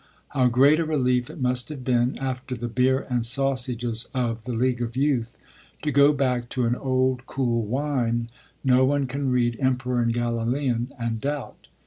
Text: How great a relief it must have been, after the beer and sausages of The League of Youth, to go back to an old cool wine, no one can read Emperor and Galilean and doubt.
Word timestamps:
How 0.29 0.47
great 0.47 0.79
a 0.79 0.83
relief 0.83 1.29
it 1.29 1.39
must 1.39 1.69
have 1.69 1.83
been, 1.83 2.17
after 2.17 2.55
the 2.55 2.67
beer 2.67 3.05
and 3.11 3.23
sausages 3.23 4.07
of 4.15 4.45
The 4.45 4.51
League 4.53 4.81
of 4.81 4.97
Youth, 4.97 5.37
to 5.83 5.91
go 5.91 6.11
back 6.11 6.49
to 6.57 6.65
an 6.65 6.75
old 6.75 7.27
cool 7.27 7.61
wine, 7.63 8.29
no 8.63 8.83
one 8.83 9.05
can 9.05 9.29
read 9.29 9.57
Emperor 9.59 10.01
and 10.01 10.11
Galilean 10.11 10.91
and 10.99 11.21
doubt. 11.21 11.67